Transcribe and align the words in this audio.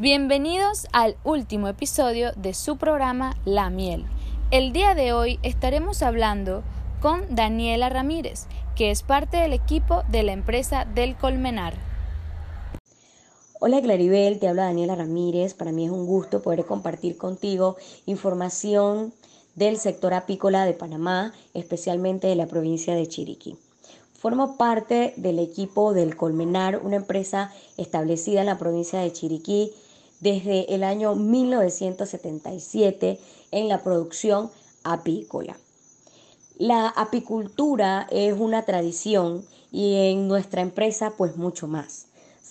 Bienvenidos 0.00 0.86
al 0.92 1.18
último 1.24 1.68
episodio 1.68 2.32
de 2.34 2.54
su 2.54 2.78
programa 2.78 3.36
La 3.44 3.68
Miel. 3.68 4.06
El 4.50 4.72
día 4.72 4.94
de 4.94 5.12
hoy 5.12 5.38
estaremos 5.42 6.00
hablando 6.00 6.62
con 7.02 7.34
Daniela 7.34 7.90
Ramírez, 7.90 8.46
que 8.74 8.90
es 8.90 9.02
parte 9.02 9.36
del 9.36 9.52
equipo 9.52 10.02
de 10.08 10.22
la 10.22 10.32
empresa 10.32 10.86
del 10.86 11.18
Colmenar. 11.18 11.74
Hola 13.60 13.82
Claribel, 13.82 14.38
te 14.38 14.48
habla 14.48 14.64
Daniela 14.64 14.96
Ramírez. 14.96 15.52
Para 15.52 15.70
mí 15.70 15.84
es 15.84 15.90
un 15.90 16.06
gusto 16.06 16.40
poder 16.40 16.64
compartir 16.64 17.18
contigo 17.18 17.76
información 18.06 19.12
del 19.54 19.76
sector 19.76 20.14
apícola 20.14 20.64
de 20.64 20.72
Panamá, 20.72 21.34
especialmente 21.52 22.26
de 22.26 22.36
la 22.36 22.46
provincia 22.46 22.94
de 22.94 23.06
Chiriquí. 23.06 23.58
Formo 24.14 24.56
parte 24.56 25.12
del 25.18 25.38
equipo 25.38 25.92
del 25.92 26.16
Colmenar, 26.16 26.80
una 26.82 26.96
empresa 26.96 27.52
establecida 27.76 28.40
en 28.40 28.46
la 28.46 28.56
provincia 28.56 28.98
de 29.00 29.12
Chiriquí 29.12 29.74
desde 30.20 30.74
el 30.74 30.84
año 30.84 31.14
1977 31.14 33.18
en 33.50 33.68
la 33.68 33.82
producción 33.82 34.50
apícola. 34.84 35.56
La 36.58 36.88
apicultura 36.88 38.06
es 38.10 38.34
una 38.38 38.64
tradición 38.64 39.44
y 39.72 40.10
en 40.10 40.28
nuestra 40.28 40.60
empresa 40.60 41.14
pues 41.16 41.36
mucho 41.36 41.66
más. 41.66 42.06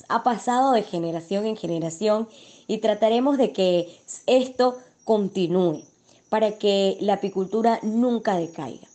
Ha 0.08 0.24
pasado 0.24 0.72
de 0.72 0.84
generación 0.84 1.46
en 1.46 1.56
generación 1.56 2.28
y 2.68 2.80
trataremos 2.80 3.38
de 3.38 3.52
que 3.52 4.00
esto 4.26 4.78
continúe 5.04 5.84
para 6.30 6.58
que 6.58 6.98
la 7.02 7.16
apicultura 7.16 7.80
nunca 7.84 8.36
decaiga. 8.36 8.88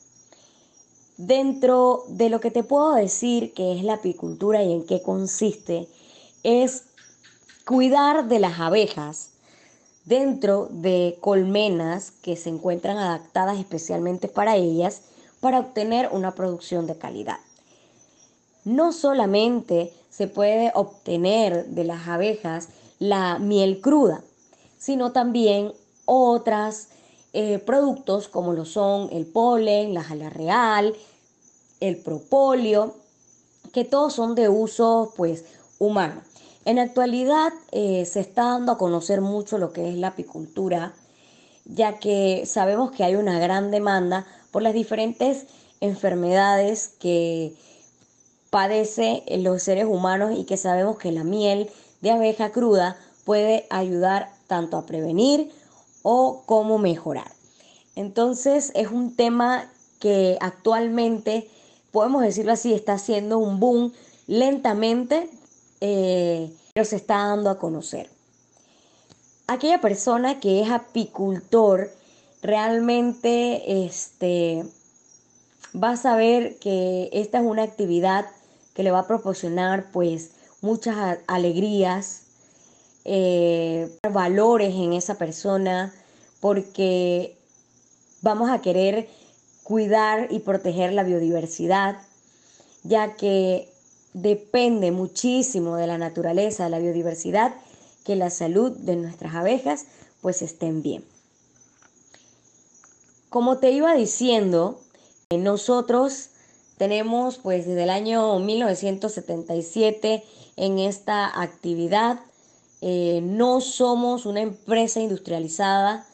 Dentro 1.16 2.04
de 2.08 2.28
lo 2.28 2.40
que 2.40 2.50
te 2.50 2.64
puedo 2.64 2.94
decir 2.94 3.54
que 3.54 3.78
es 3.78 3.84
la 3.84 3.94
apicultura 3.94 4.64
y 4.64 4.72
en 4.72 4.84
qué 4.84 5.00
consiste, 5.00 5.86
es 6.42 6.86
cuidar 7.66 8.28
de 8.28 8.38
las 8.38 8.60
abejas 8.60 9.30
dentro 10.04 10.68
de 10.70 11.16
colmenas 11.20 12.10
que 12.10 12.36
se 12.36 12.50
encuentran 12.50 12.98
adaptadas 12.98 13.58
especialmente 13.58 14.28
para 14.28 14.56
ellas 14.56 15.02
para 15.40 15.60
obtener 15.60 16.10
una 16.12 16.34
producción 16.34 16.86
de 16.86 16.96
calidad. 16.96 17.38
No 18.64 18.92
solamente 18.92 19.92
se 20.10 20.28
puede 20.28 20.72
obtener 20.74 21.66
de 21.66 21.84
las 21.84 22.06
abejas 22.08 22.68
la 22.98 23.38
miel 23.38 23.80
cruda, 23.80 24.22
sino 24.78 25.12
también 25.12 25.72
otros 26.04 26.88
eh, 27.32 27.58
productos 27.58 28.28
como 28.28 28.52
lo 28.52 28.64
son 28.64 29.08
el 29.10 29.26
polen, 29.26 29.94
la 29.94 30.02
jala 30.02 30.30
real, 30.30 30.94
el 31.80 31.96
propóleo, 31.96 32.94
que 33.72 33.84
todos 33.84 34.12
son 34.12 34.34
de 34.34 34.48
uso 34.48 35.12
pues 35.16 35.44
humano. 35.78 36.22
En 36.64 36.78
actualidad 36.78 37.52
eh, 37.72 38.06
se 38.06 38.20
está 38.20 38.44
dando 38.44 38.72
a 38.72 38.78
conocer 38.78 39.20
mucho 39.20 39.58
lo 39.58 39.72
que 39.72 39.90
es 39.90 39.96
la 39.96 40.08
apicultura, 40.08 40.94
ya 41.66 41.98
que 41.98 42.44
sabemos 42.46 42.90
que 42.90 43.04
hay 43.04 43.16
una 43.16 43.38
gran 43.38 43.70
demanda 43.70 44.26
por 44.50 44.62
las 44.62 44.72
diferentes 44.72 45.46
enfermedades 45.80 46.88
que 46.98 47.54
padece 48.48 49.24
los 49.38 49.62
seres 49.62 49.84
humanos 49.84 50.38
y 50.38 50.44
que 50.44 50.56
sabemos 50.56 50.96
que 50.96 51.12
la 51.12 51.24
miel 51.24 51.68
de 52.00 52.12
abeja 52.12 52.50
cruda 52.50 52.96
puede 53.24 53.66
ayudar 53.68 54.32
tanto 54.46 54.76
a 54.76 54.86
prevenir 54.86 55.50
o 56.02 56.44
como 56.46 56.78
mejorar. 56.78 57.30
Entonces 57.96 58.72
es 58.74 58.88
un 58.90 59.16
tema 59.16 59.70
que 59.98 60.38
actualmente, 60.40 61.48
podemos 61.92 62.22
decirlo 62.22 62.52
así, 62.52 62.72
está 62.72 62.94
haciendo 62.94 63.38
un 63.38 63.60
boom 63.60 63.92
lentamente, 64.26 65.28
eh, 65.86 66.50
pero 66.72 66.86
se 66.86 66.96
está 66.96 67.28
dando 67.28 67.50
a 67.50 67.58
conocer. 67.58 68.08
Aquella 69.46 69.82
persona 69.82 70.40
que 70.40 70.62
es 70.62 70.70
apicultor 70.70 71.90
realmente 72.40 73.84
este, 73.84 74.64
va 75.76 75.90
a 75.90 75.96
saber 75.98 76.58
que 76.58 77.10
esta 77.12 77.40
es 77.40 77.44
una 77.44 77.64
actividad 77.64 78.24
que 78.72 78.82
le 78.82 78.92
va 78.92 79.00
a 79.00 79.06
proporcionar 79.06 79.92
pues 79.92 80.30
muchas 80.62 81.18
alegrías, 81.26 82.22
eh, 83.04 83.90
valores 84.10 84.74
en 84.74 84.94
esa 84.94 85.16
persona, 85.16 85.92
porque 86.40 87.36
vamos 88.22 88.48
a 88.48 88.62
querer 88.62 89.10
cuidar 89.64 90.28
y 90.30 90.38
proteger 90.38 90.94
la 90.94 91.02
biodiversidad, 91.02 91.98
ya 92.84 93.16
que 93.16 93.73
depende 94.14 94.92
muchísimo 94.92 95.76
de 95.76 95.86
la 95.86 95.98
naturaleza, 95.98 96.64
de 96.64 96.70
la 96.70 96.78
biodiversidad, 96.78 97.54
que 98.04 98.16
la 98.16 98.30
salud 98.30 98.72
de 98.72 98.96
nuestras 98.96 99.34
abejas 99.34 99.84
pues 100.22 100.40
estén 100.40 100.82
bien. 100.82 101.04
Como 103.28 103.58
te 103.58 103.72
iba 103.72 103.94
diciendo, 103.94 104.80
eh, 105.30 105.38
nosotros 105.38 106.30
tenemos 106.78 107.38
pues 107.38 107.66
desde 107.66 107.82
el 107.82 107.90
año 107.90 108.38
1977 108.38 110.24
en 110.56 110.78
esta 110.78 111.40
actividad. 111.40 112.20
Eh, 112.80 113.20
no 113.22 113.60
somos 113.60 114.26
una 114.26 114.42
empresa 114.42 115.00
industrializada, 115.00 116.06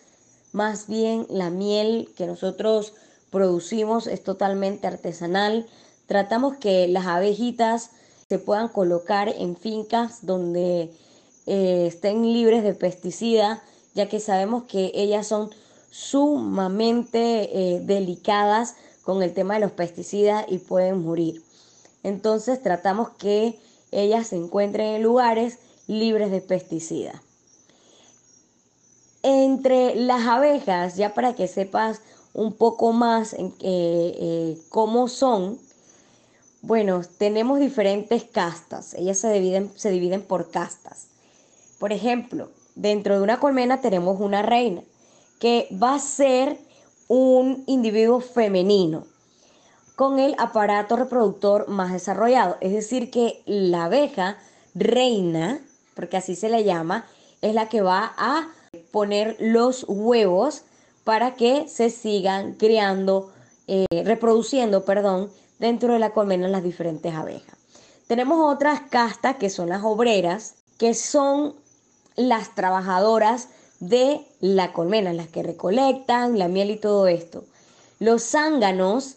más 0.53 0.87
bien 0.87 1.27
la 1.28 1.50
miel 1.50 2.09
que 2.16 2.27
nosotros 2.27 2.94
producimos 3.31 4.06
es 4.06 4.22
totalmente 4.22 4.87
artesanal, 4.87 5.66
Tratamos 6.10 6.56
que 6.56 6.88
las 6.88 7.06
abejitas 7.06 7.91
se 8.28 8.41
puedan 8.41 8.66
colocar 8.66 9.28
en 9.28 9.54
fincas 9.54 10.26
donde 10.26 10.93
eh, 11.47 11.84
estén 11.87 12.32
libres 12.32 12.65
de 12.65 12.75
pesticidas, 12.75 13.60
ya 13.94 14.09
que 14.09 14.19
sabemos 14.19 14.65
que 14.65 14.91
ellas 14.93 15.28
son 15.28 15.50
sumamente 15.93 17.75
eh, 17.76 17.81
delicadas 17.82 18.75
con 19.04 19.22
el 19.22 19.32
tema 19.34 19.54
de 19.54 19.60
los 19.60 19.71
pesticidas 19.71 20.47
y 20.48 20.59
pueden 20.59 21.04
morir. 21.04 21.44
Entonces 22.03 22.60
tratamos 22.60 23.10
que 23.10 23.60
ellas 23.92 24.27
se 24.27 24.37
encuentren 24.37 24.97
en 24.97 25.04
lugares 25.04 25.59
libres 25.87 26.32
de 26.32 26.41
pesticidas. 26.41 27.21
Entre 29.22 29.94
las 29.94 30.27
abejas, 30.27 30.97
ya 30.97 31.15
para 31.15 31.37
que 31.37 31.47
sepas 31.47 32.00
un 32.34 32.53
poco 32.53 32.92
más 32.92 33.37
eh, 33.38 34.59
cómo 34.71 35.06
son, 35.06 35.69
bueno, 36.62 37.03
tenemos 37.19 37.59
diferentes 37.59 38.25
castas. 38.25 38.94
Ellas 38.94 39.19
se 39.19 39.32
dividen, 39.32 39.71
se 39.76 39.91
dividen 39.91 40.22
por 40.22 40.50
castas. 40.50 41.09
Por 41.78 41.93
ejemplo, 41.93 42.50
dentro 42.75 43.16
de 43.16 43.22
una 43.22 43.41
colmena 43.41 43.81
tenemos 43.81 44.21
una 44.21 44.43
reina 44.43 44.82
que 45.38 45.69
va 45.82 45.94
a 45.94 45.98
ser 45.98 46.59
un 47.09 47.65
individuo 47.66 48.21
femenino 48.21 49.06
con 49.97 50.19
el 50.19 50.34
aparato 50.38 50.97
reproductor 50.97 51.69
más 51.69 51.93
desarrollado. 51.93 52.56
Es 52.60 52.72
decir, 52.72 53.10
que 53.10 53.42
la 53.47 53.84
abeja 53.84 54.38
reina, 54.75 55.60
porque 55.94 56.19
así 56.19 56.37
se 56.37 56.48
le 56.48 56.65
llama, 56.65 57.06
es 57.41 57.54
la 57.54 57.69
que 57.69 57.81
va 57.81 58.12
a 58.16 58.48
poner 58.92 59.37
los 59.41 59.84
huevos 59.88 60.62
para 61.04 61.34
que 61.34 61.69
se 61.69 61.91
sigan 61.91 62.54
criando, 62.54 63.32
eh, 63.66 63.87
reproduciendo, 64.04 64.84
perdón, 64.84 65.31
dentro 65.60 65.93
de 65.93 66.00
la 66.00 66.10
colmena 66.10 66.48
las 66.48 66.65
diferentes 66.65 67.15
abejas. 67.15 67.54
Tenemos 68.09 68.53
otras 68.53 68.81
castas 68.91 69.37
que 69.37 69.50
son 69.50 69.69
las 69.69 69.84
obreras, 69.84 70.54
que 70.78 70.94
son 70.94 71.54
las 72.16 72.54
trabajadoras 72.56 73.48
de 73.78 74.26
la 74.41 74.72
colmena, 74.72 75.12
las 75.12 75.28
que 75.28 75.44
recolectan 75.44 76.38
la 76.38 76.48
miel 76.48 76.71
y 76.71 76.76
todo 76.76 77.06
esto. 77.06 77.44
Los 78.00 78.25
zánganos 78.25 79.16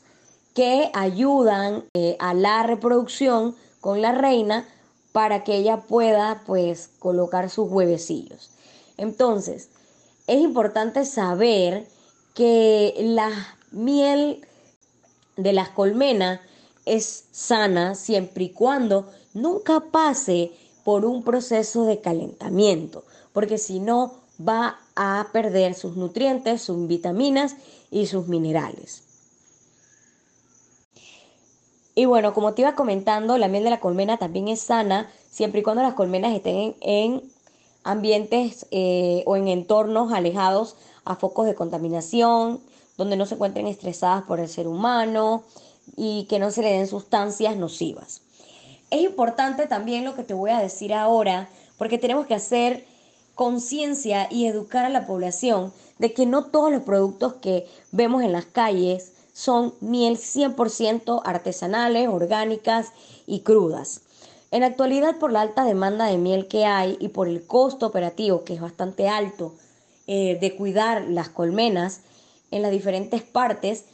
que 0.54 0.92
ayudan 0.94 1.86
eh, 1.96 2.18
a 2.20 2.34
la 2.34 2.62
reproducción 2.64 3.56
con 3.82 4.02
la 4.02 4.12
reina 4.12 4.68
para 5.12 5.44
que 5.44 5.56
ella 5.56 5.78
pueda 5.78 6.44
pues 6.46 6.90
colocar 7.00 7.50
sus 7.50 7.72
huevecillos. 7.72 8.52
Entonces, 8.98 9.70
es 10.28 10.42
importante 10.42 11.06
saber 11.06 11.88
que 12.34 12.96
la 13.00 13.32
miel 13.72 14.46
de 15.38 15.54
las 15.54 15.70
colmenas 15.70 16.40
es 16.86 17.26
sana 17.32 17.96
siempre 17.96 18.46
y 18.46 18.50
cuando 18.50 19.10
nunca 19.34 19.80
pase 19.92 20.52
por 20.84 21.06
un 21.06 21.24
proceso 21.24 21.86
de 21.86 22.02
calentamiento, 22.02 23.04
porque 23.32 23.58
si 23.58 23.80
no 23.80 24.16
va 24.40 24.80
a 24.96 25.28
perder 25.32 25.76
sus 25.76 25.96
nutrientes, 25.96 26.62
sus 26.62 26.88
vitaminas 26.88 27.56
y 27.90 28.08
sus 28.08 28.28
minerales. 28.28 29.04
Y 31.96 32.06
bueno, 32.06 32.34
como 32.34 32.54
te 32.54 32.64
iba 32.64 32.76
comentando, 32.76 33.38
la 33.38 33.48
miel 33.48 33.64
de 33.64 33.70
la 33.70 33.80
colmena 33.80 34.18
también 34.18 34.48
es 34.48 34.62
sana 34.62 35.12
siempre 35.30 35.62
y 35.62 35.64
cuando 35.64 35.84
las 35.84 35.94
colmenas 35.94 36.34
estén 36.36 36.76
en, 36.82 37.22
ambientes 37.84 38.66
eh, 38.72 39.24
o 39.26 39.36
en 39.36 39.48
entornos 39.48 40.12
alejados 40.12 40.76
a 41.06 41.16
focos 41.16 41.46
de 41.46 41.56
contaminación, 41.56 42.62
donde 42.98 43.16
no 43.16 43.26
se 43.26 43.36
encuentren 43.36 43.68
estresadas 43.68 44.24
por 44.24 44.40
el 44.40 44.50
ser 44.50 44.68
humano 44.68 45.44
y 45.96 46.26
que 46.26 46.40
no 46.40 46.52
se 46.52 46.62
le 46.62 46.72
den 46.72 46.88
sustancias 46.88 47.56
nocivas. 47.58 48.22
Es 48.90 49.02
importante 49.02 49.68
también 49.68 50.06
lo 50.06 50.16
que 50.16 50.24
te 50.24 50.34
voy 50.34 50.52
a 50.52 50.60
decir 50.60 50.94
ahora, 50.94 51.50
porque 51.78 51.98
tenemos 51.98 52.28
que 52.28 52.36
hacer 52.36 52.86
conciencia 53.36 54.28
y 54.30 54.46
educar 54.46 54.86
a 54.86 54.90
la 54.90 55.08
población 55.08 55.74
de 55.98 56.14
que 56.14 56.26
no 56.26 56.46
todos 56.46 56.72
los 56.72 56.84
productos 56.84 57.34
que 57.34 57.68
vemos 57.92 58.24
en 58.24 58.32
las 58.32 58.46
calles 58.46 59.14
son 59.34 59.74
miel 59.82 60.18
100% 60.18 61.22
artesanales, 61.26 62.08
orgánicas 62.08 62.92
y 63.26 63.40
crudas. 63.40 64.02
En 64.52 64.64
actualidad, 64.64 65.18
por 65.18 65.32
la 65.32 65.42
alta 65.42 65.64
demanda 65.64 66.06
de 66.06 66.20
miel 66.20 66.48
que 66.48 66.66
hay 66.66 66.96
y 67.00 67.08
por 67.08 67.28
el 67.28 67.48
costo 67.48 67.88
operativo, 67.88 68.44
que 68.44 68.54
es 68.54 68.62
bastante 68.62 69.10
alto, 69.10 69.56
eh, 70.06 70.38
de 70.40 70.56
cuidar 70.56 71.06
las 71.10 71.30
colmenas 71.30 72.02
en 72.56 72.62
las 72.62 72.72
diferentes 72.72 73.22
partes, 73.24 73.86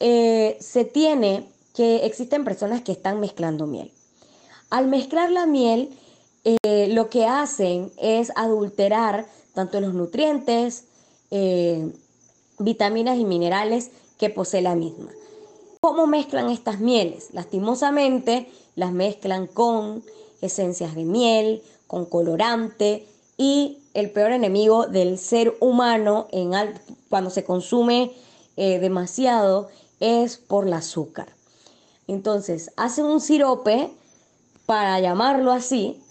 eh, 0.00 0.56
se 0.60 0.84
tiene 0.84 1.48
que 1.74 2.06
existen 2.06 2.44
personas 2.44 2.82
que 2.82 2.92
están 2.92 3.20
mezclando 3.20 3.66
miel. 3.66 3.92
Al 4.70 4.88
mezclar 4.88 5.30
la 5.30 5.46
miel, 5.46 5.90
eh, 6.44 6.88
lo 6.88 7.08
que 7.08 7.26
hacen 7.26 7.92
es 7.96 8.32
adulterar 8.36 9.26
tanto 9.54 9.80
los 9.80 9.94
nutrientes, 9.94 10.84
vitaminas 12.58 13.18
y 13.18 13.24
minerales 13.24 13.90
que 14.18 14.30
posee 14.30 14.62
la 14.62 14.74
misma. 14.74 15.10
¿Cómo 15.80 16.06
mezclan 16.06 16.50
estas 16.50 16.80
mieles? 16.80 17.28
Lastimosamente 17.32 18.48
las 18.74 18.92
mezclan 18.92 19.46
con 19.46 20.02
esencias 20.40 20.94
de 20.94 21.04
miel, 21.04 21.62
con 21.86 22.04
colorante 22.04 23.06
y 23.36 23.78
el 23.94 24.10
peor 24.10 24.32
enemigo 24.32 24.86
del 24.86 25.18
ser 25.18 25.56
humano 25.60 26.26
en 26.32 26.54
cuando 27.08 27.30
se 27.30 27.44
consume 27.44 28.12
eh, 28.56 28.78
demasiado 28.78 29.68
es 30.00 30.36
por 30.36 30.66
el 30.66 30.72
azúcar. 30.72 31.34
Entonces 32.06 32.72
hacen 32.76 33.04
un 33.04 33.20
sirope 33.20 33.90
para 34.66 34.98
llamarlo 35.00 35.52
así 35.52 36.02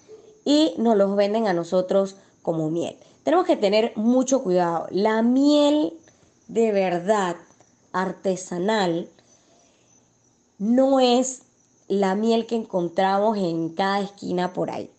y 0.45 0.73
nos 0.77 0.95
los 0.95 1.15
venden 1.15 1.47
a 1.47 1.53
nosotros 1.53 2.15
como 2.41 2.69
miel. 2.69 2.95
Tenemos 3.23 3.45
que 3.45 3.57
tener 3.57 3.91
mucho 3.95 4.41
cuidado. 4.41 4.87
La 4.89 5.21
miel 5.21 5.93
de 6.47 6.71
verdad 6.71 7.35
artesanal 7.91 9.09
no 10.57 10.99
es 10.99 11.43
la 11.87 12.15
miel 12.15 12.45
que 12.45 12.55
encontramos 12.55 13.37
en 13.37 13.69
cada 13.69 14.01
esquina 14.01 14.53
por 14.53 14.71
ahí. 14.71 14.89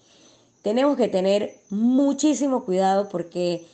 Tenemos 0.62 0.96
que 0.96 1.08
tener 1.08 1.58
muchísimo 1.70 2.64
cuidado 2.64 3.08
porque 3.08 3.66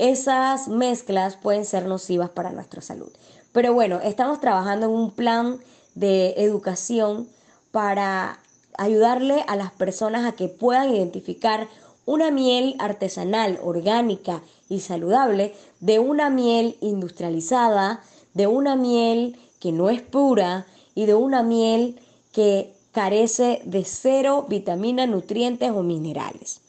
esas 0.00 0.66
mezclas 0.68 1.36
pueden 1.36 1.66
ser 1.66 1.86
nocivas 1.86 2.30
para 2.30 2.50
nuestra 2.50 2.80
salud. 2.80 3.10
Pero 3.52 3.74
bueno, 3.74 4.00
estamos 4.00 4.40
trabajando 4.40 4.86
en 4.86 4.92
un 4.92 5.10
plan 5.10 5.58
de 5.94 6.34
educación 6.38 7.28
para 7.70 8.38
ayudarle 8.78 9.44
a 9.46 9.56
las 9.56 9.72
personas 9.72 10.24
a 10.24 10.32
que 10.32 10.48
puedan 10.48 10.94
identificar 10.94 11.68
una 12.06 12.30
miel 12.30 12.76
artesanal, 12.78 13.58
orgánica 13.62 14.42
y 14.70 14.80
saludable 14.80 15.54
de 15.80 15.98
una 15.98 16.30
miel 16.30 16.76
industrializada, 16.80 18.02
de 18.32 18.46
una 18.46 18.76
miel 18.76 19.36
que 19.60 19.70
no 19.70 19.90
es 19.90 20.00
pura 20.00 20.66
y 20.94 21.04
de 21.04 21.14
una 21.14 21.42
miel 21.42 22.00
que 22.32 22.72
carece 22.92 23.60
de 23.66 23.84
cero 23.84 24.46
vitaminas, 24.48 25.08
nutrientes 25.08 25.70
o 25.70 25.82
minerales. 25.82 26.62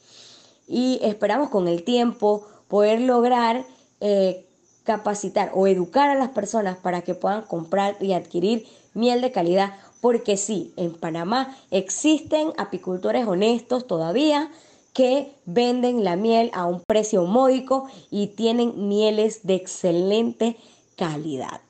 Y 0.68 1.00
esperamos 1.02 1.48
con 1.48 1.66
el 1.66 1.82
tiempo 1.82 2.46
poder 2.72 3.02
lograr 3.02 3.66
eh, 4.00 4.46
capacitar 4.82 5.50
o 5.52 5.66
educar 5.66 6.08
a 6.08 6.14
las 6.14 6.30
personas 6.30 6.78
para 6.78 7.02
que 7.02 7.14
puedan 7.14 7.42
comprar 7.42 7.98
y 8.00 8.14
adquirir 8.14 8.66
miel 8.94 9.20
de 9.20 9.30
calidad, 9.30 9.74
porque 10.00 10.38
sí, 10.38 10.72
en 10.78 10.94
Panamá 10.94 11.54
existen 11.70 12.54
apicultores 12.56 13.26
honestos 13.26 13.86
todavía 13.86 14.50
que 14.94 15.34
venden 15.44 16.02
la 16.02 16.16
miel 16.16 16.50
a 16.54 16.64
un 16.64 16.80
precio 16.80 17.26
módico 17.26 17.90
y 18.10 18.28
tienen 18.28 18.88
mieles 18.88 19.46
de 19.46 19.56
excelente 19.56 20.56
calidad. 20.96 21.60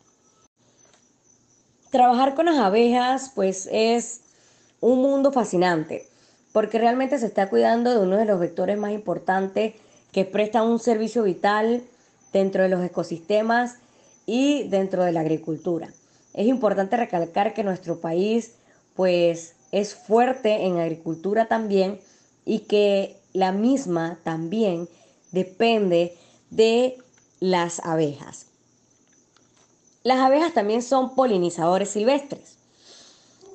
Trabajar 1.90 2.36
con 2.36 2.46
las 2.46 2.58
abejas 2.58 3.32
pues 3.34 3.68
es 3.72 4.20
un 4.80 5.02
mundo 5.02 5.32
fascinante 5.32 6.06
porque 6.52 6.78
realmente 6.78 7.18
se 7.18 7.26
está 7.26 7.50
cuidando 7.50 7.90
de 7.90 7.98
uno 7.98 8.18
de 8.18 8.24
los 8.24 8.38
vectores 8.38 8.78
más 8.78 8.92
importantes 8.92 9.74
que 10.12 10.24
prestan 10.24 10.68
un 10.68 10.78
servicio 10.78 11.24
vital 11.24 11.82
dentro 12.32 12.62
de 12.62 12.68
los 12.68 12.84
ecosistemas 12.84 13.76
y 14.26 14.68
dentro 14.68 15.02
de 15.02 15.12
la 15.12 15.20
agricultura. 15.20 15.88
Es 16.34 16.46
importante 16.46 16.96
recalcar 16.96 17.54
que 17.54 17.64
nuestro 17.64 18.00
país 18.00 18.54
pues 18.94 19.54
es 19.72 19.94
fuerte 19.94 20.66
en 20.66 20.78
agricultura 20.78 21.46
también 21.46 21.98
y 22.44 22.60
que 22.60 23.16
la 23.32 23.52
misma 23.52 24.18
también 24.22 24.88
depende 25.30 26.16
de 26.50 26.98
las 27.40 27.80
abejas. 27.80 28.46
Las 30.02 30.18
abejas 30.18 30.52
también 30.52 30.82
son 30.82 31.14
polinizadores 31.14 31.90
silvestres. 31.90 32.58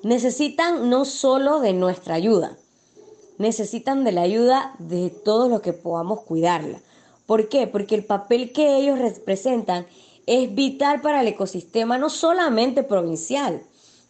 Necesitan 0.04 0.89
no 0.89 1.06
solo 1.06 1.59
de 1.59 1.74
nuestra 1.74 2.15
ayuda, 2.15 2.57
necesitan 3.38 4.04
de 4.04 4.12
la 4.12 4.22
ayuda 4.22 4.75
de 4.80 5.10
todos 5.10 5.50
los 5.50 5.62
que 5.62 5.74
podamos 5.74 6.22
cuidarla. 6.22 6.80
¿Por 7.25 7.50
qué? 7.50 7.68
Porque 7.68 7.95
el 7.95 8.06
papel 8.06 8.51
que 8.51 8.78
ellos 8.78 9.00
representan 9.00 9.86
es 10.25 10.54
vital 10.54 11.01
para 11.01 11.22
el 11.22 11.28
ecosistema, 11.28 11.98
no 11.98 12.10
solamente 12.10 12.84
provincial, 12.84 13.62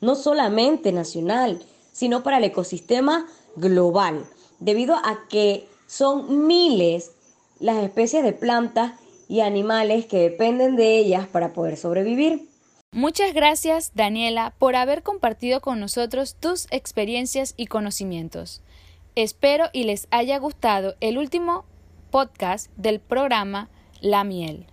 no 0.01 0.15
solamente 0.15 0.91
nacional, 0.91 1.63
sino 1.91 2.23
para 2.23 2.37
el 2.37 2.43
ecosistema 2.43 3.27
global, 3.55 4.25
debido 4.59 4.95
a 4.95 5.25
que 5.29 5.67
son 5.87 6.47
miles 6.47 7.11
las 7.59 7.83
especies 7.83 8.23
de 8.23 8.33
plantas 8.33 8.93
y 9.27 9.41
animales 9.41 10.05
que 10.05 10.17
dependen 10.17 10.75
de 10.75 10.97
ellas 10.97 11.27
para 11.27 11.53
poder 11.53 11.77
sobrevivir. 11.77 12.47
Muchas 12.91 13.33
gracias, 13.33 13.91
Daniela, 13.95 14.53
por 14.57 14.75
haber 14.75 15.03
compartido 15.03 15.59
con 15.59 15.79
nosotros 15.79 16.35
tus 16.39 16.67
experiencias 16.71 17.53
y 17.57 17.67
conocimientos. 17.67 18.61
Espero 19.17 19.71
y 19.73 19.85
les 19.85 20.07
haya 20.11 20.37
gustado 20.37 20.95
el 20.99 21.17
último 21.17 21.65
podcast 22.11 22.71
del 22.77 22.99
programa 22.99 23.67
La 23.99 24.23
Miel. 24.23 24.67